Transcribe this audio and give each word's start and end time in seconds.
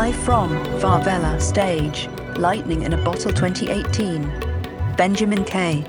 Live 0.00 0.16
from 0.16 0.50
Favela 0.80 1.40
Stage, 1.40 2.08
Lightning 2.36 2.82
in 2.82 2.94
a 2.94 3.04
Bottle 3.04 3.30
2018. 3.32 4.22
Benjamin 4.96 5.44
K. 5.44 5.84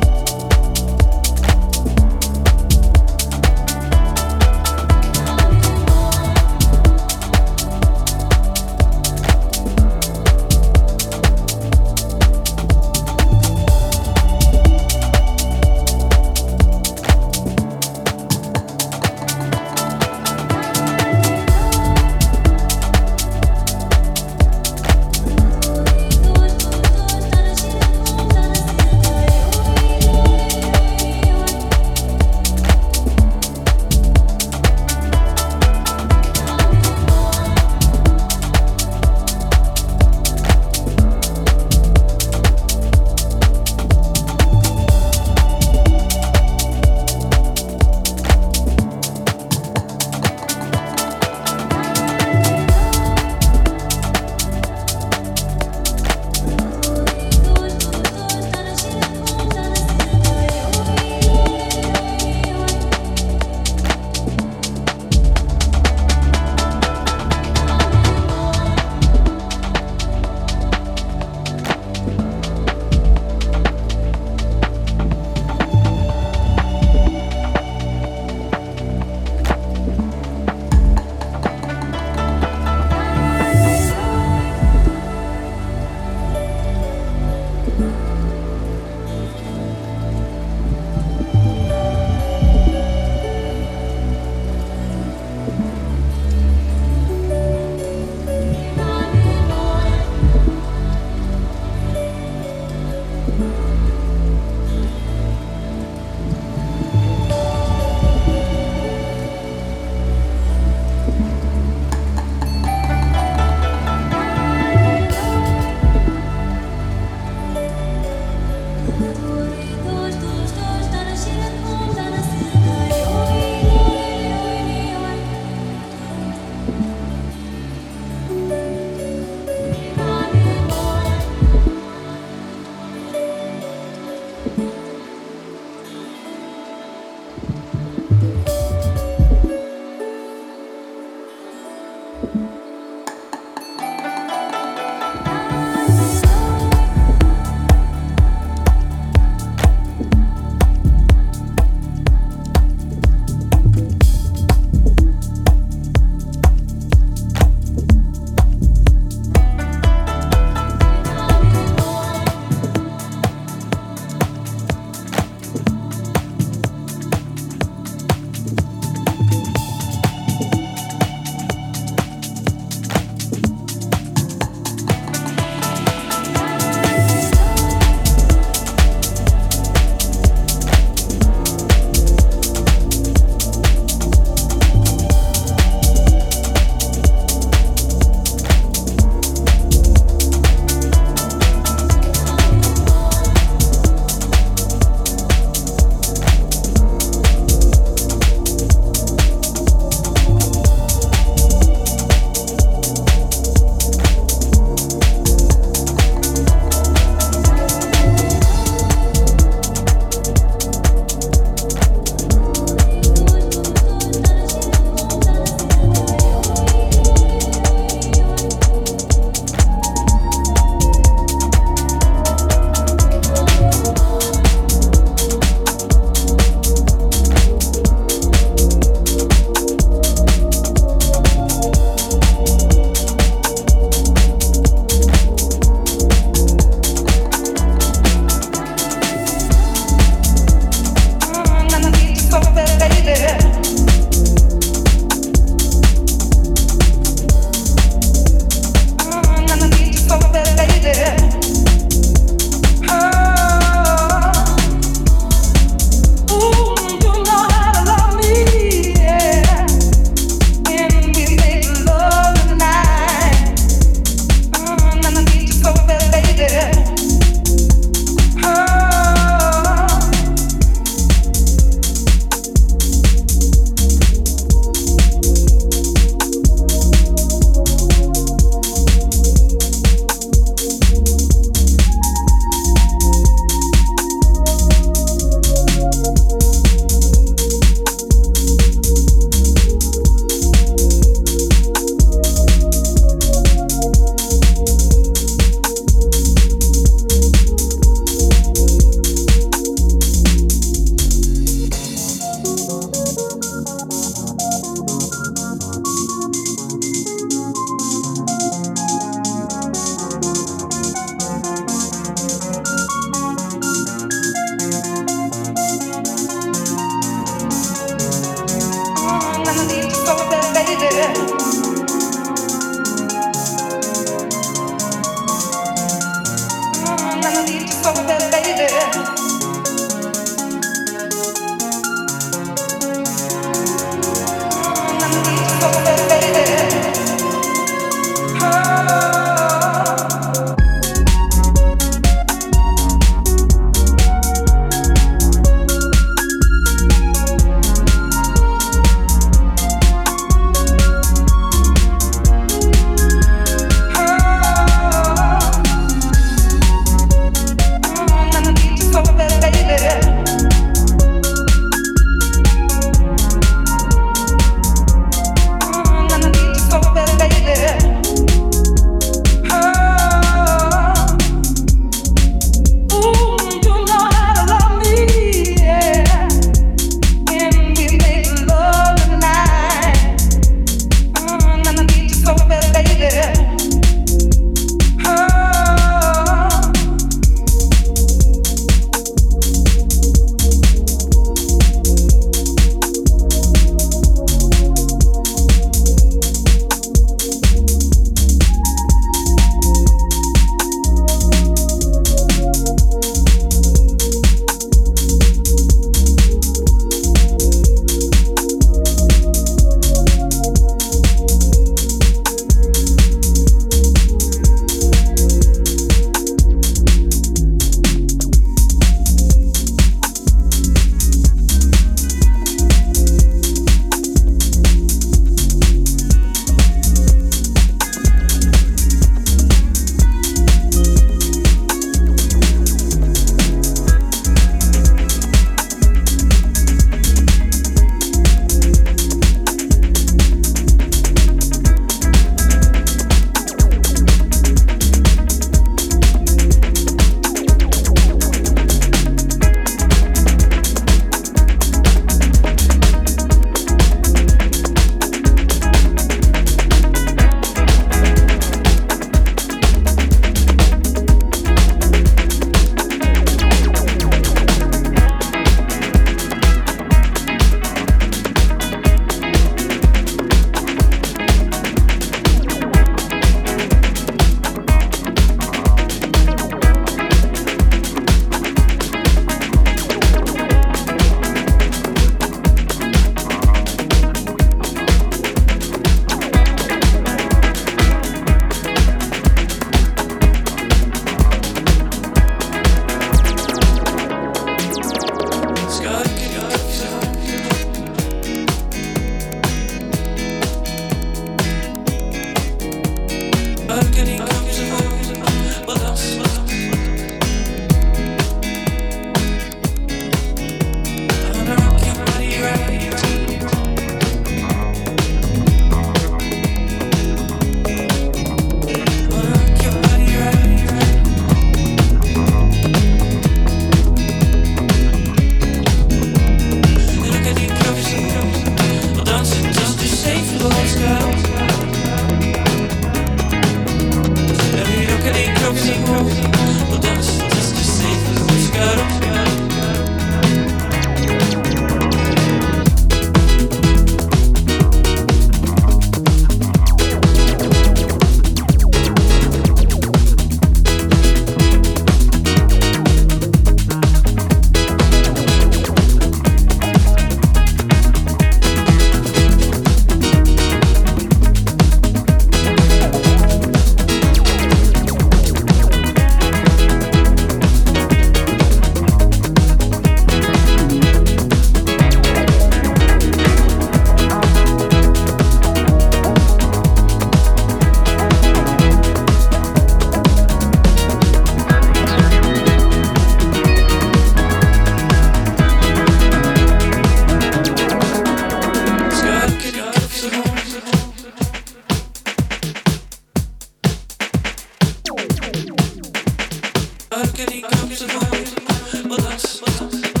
can 597.13 597.31
he 597.31 597.41
come 597.41 597.69
to 597.69 597.87
know 597.87 598.89
with 598.89 599.05
us? 599.05 600.00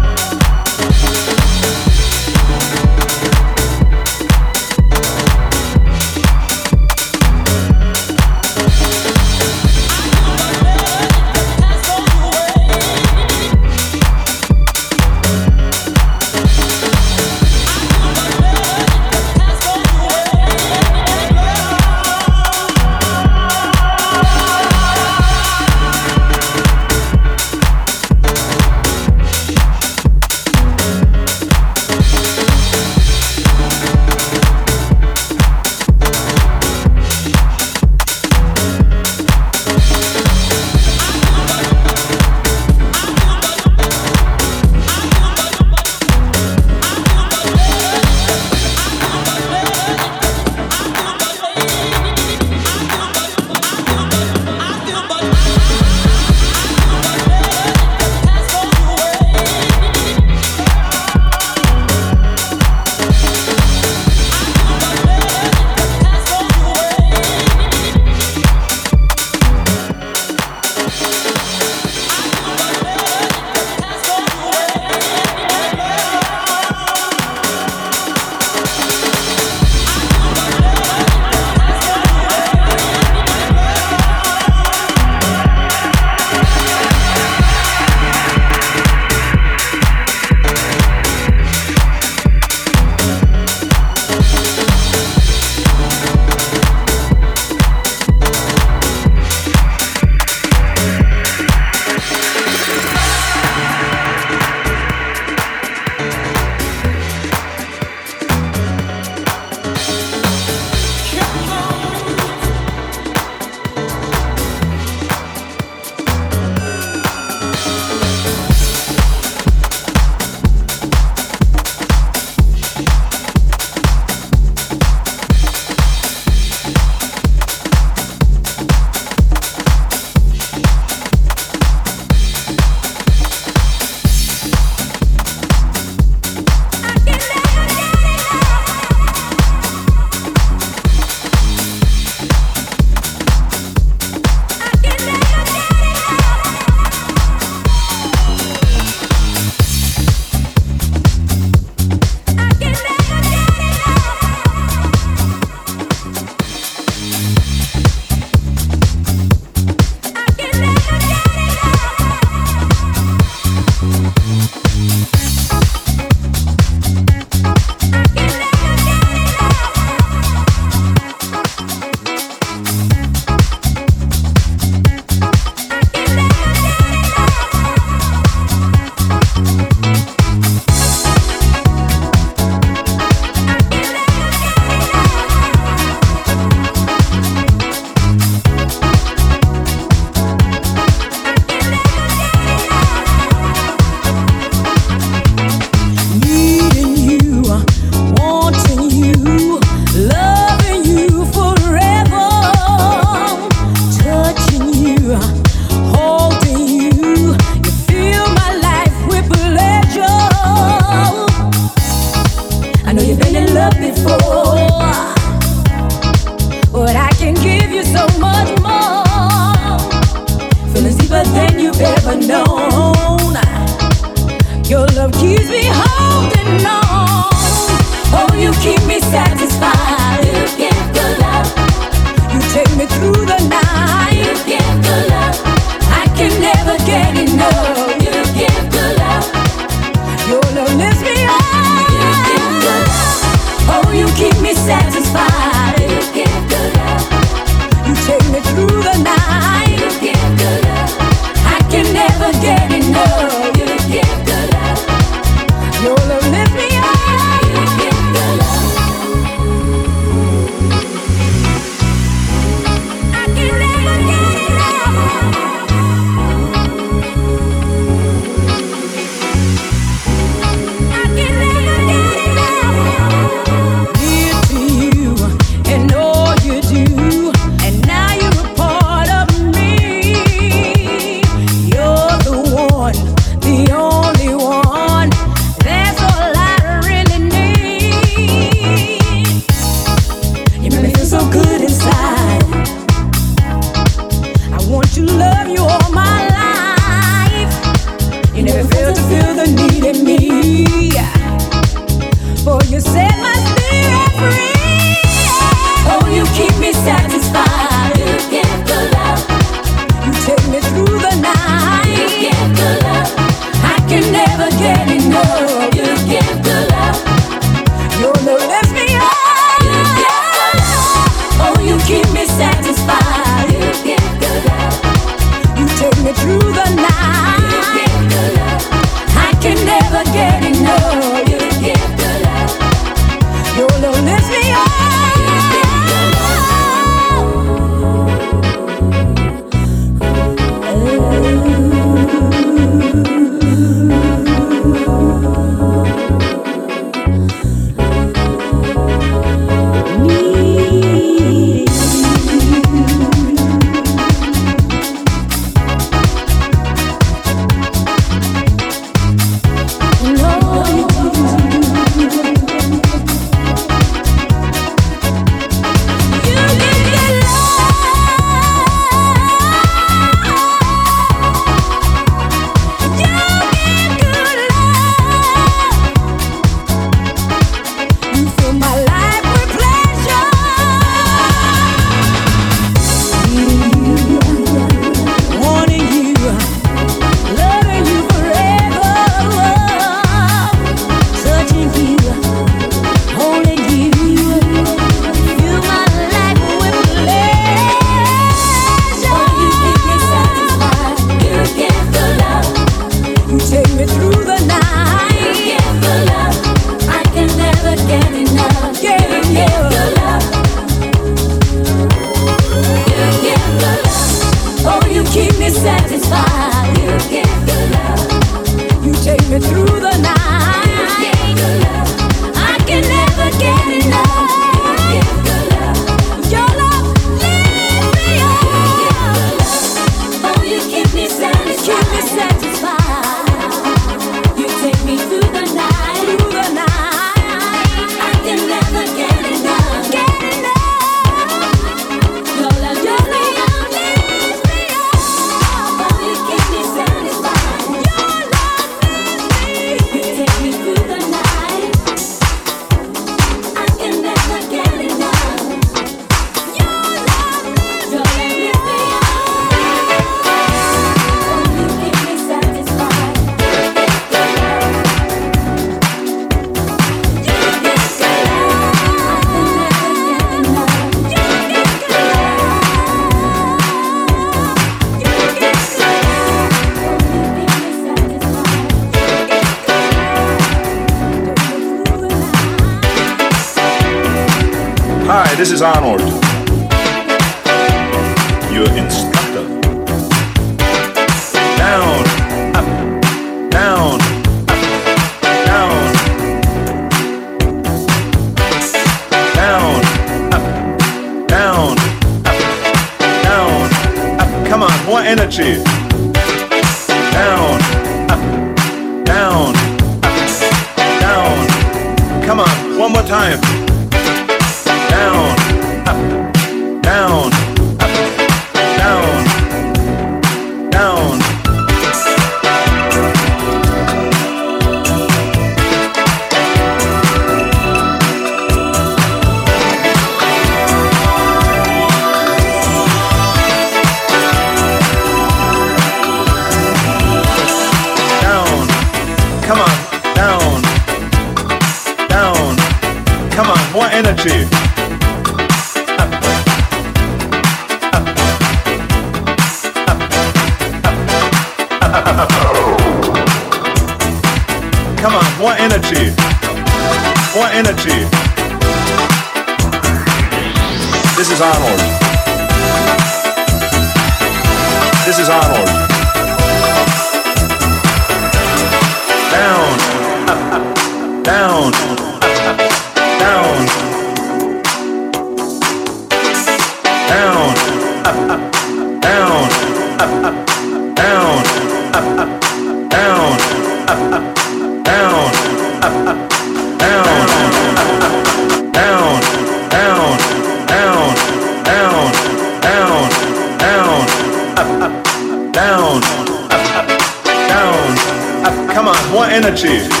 cheers. 599.61 600.00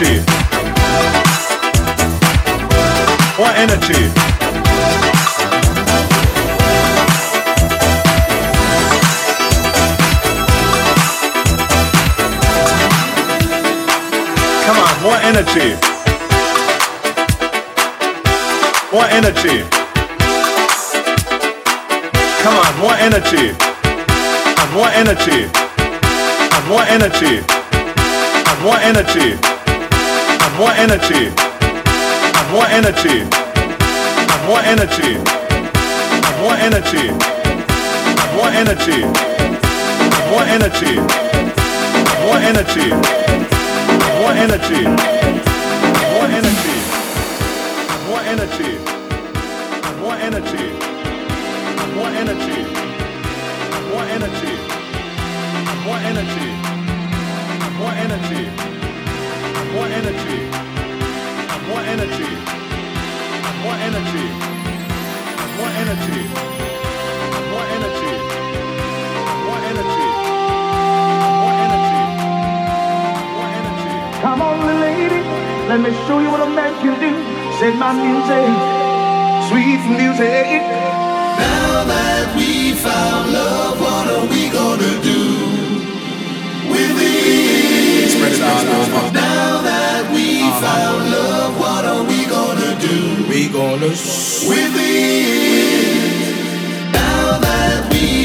Energy. 0.00 0.24
More 3.38 3.52
energy. 3.54 4.10
Come 14.64 14.78
on, 14.78 15.02
more 15.02 15.16
energy. 15.20 15.76
More 18.92 19.04
energy. 19.10 19.64
Come 22.42 22.56
on, 22.56 22.78
more 22.78 22.94
energy. 22.94 23.54
And 24.56 24.72
more 24.72 24.88
energy. 24.88 25.50
And 26.54 26.68
more 26.68 26.82
energy. 26.88 27.44
And 28.48 28.62
more 28.62 28.76
energy. 28.76 29.49
More 30.60 30.72
energy. 30.72 31.32
More 32.52 32.66
energy. 32.68 33.24
More 34.44 34.60
energy. 34.60 35.16
More 36.36 36.54
energy. 36.60 37.06
More 38.36 38.50
energy. 38.60 39.00
More 40.28 40.44
energy. 40.44 41.00
More 42.20 42.36
energy. 42.44 42.90
More 44.20 44.36
energy. 44.36 44.82
More 45.40 45.56
energy. 46.28 46.68
More 48.12 48.26
energy. 48.28 48.76
More 50.02 50.16
energy. 50.20 50.64
More 51.96 52.10
energy. 52.20 52.60
More 53.88 54.04
energy. 54.04 54.52
More 55.86 55.96
energy. 55.96 56.48
More 57.78 57.92
energy 58.04 58.59
more 59.72 59.86
energy. 59.86 60.38
Have 61.50 61.64
more 61.68 61.84
energy. 61.94 62.30
More 63.62 63.78
energy. 63.86 64.26
Have 65.38 65.52
more 65.58 65.72
energy. 65.80 66.20
More 67.52 67.66
energy. 67.76 68.10
Have 69.24 69.40
more 69.46 69.60
energy. 69.66 70.02
More 71.46 71.60
energy. 71.66 71.98
More 73.36 73.50
energy. 73.58 73.94
Come 74.22 74.40
on, 74.42 74.58
lady. 74.66 75.20
Let 75.70 75.80
me 75.80 75.90
show 76.06 76.18
you 76.18 76.30
what 76.30 76.40
a 76.40 76.50
man 76.50 76.72
can 76.82 76.94
do. 76.98 77.12
Said 77.58 77.74
my 77.78 77.92
music. 77.94 78.50
Sweet 79.48 79.82
music. 79.98 80.62
Now 81.42 81.84
that 81.92 82.34
we 82.36 82.72
found 82.72 83.32
love, 83.32 83.80
what 83.80 84.06
are 84.14 84.26
we 84.34 84.50
gonna 84.50 84.94
do? 85.02 85.20
With 86.70 86.92
these. 86.98 88.12
Spread 88.14 88.32
it 88.32 88.42
out 88.42 89.29
found 90.60 91.10
love, 91.10 91.58
what 91.58 91.84
are 91.86 92.04
we 92.04 92.26
gonna 92.26 92.78
do 92.78 93.24
We 93.28 93.48
gonna 93.48 93.94
with 94.50 94.74
it? 94.76 96.32
Now 96.92 97.38
that 97.46 97.88
we 97.92 98.19